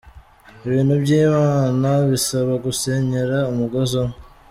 [0.65, 4.17] Ibintu by’Imana bisaba gusenyera umugozi umwe.